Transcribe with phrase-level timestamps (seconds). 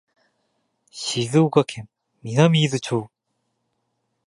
[0.89, 1.87] 静岡県
[2.23, 3.11] 南伊豆町